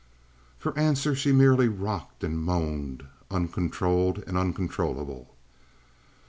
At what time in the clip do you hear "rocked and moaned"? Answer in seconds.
1.67-3.03